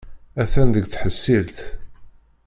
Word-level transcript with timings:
Atan 0.41 0.69
deg 0.75 0.85
tḥeṣṣilt. 0.87 1.57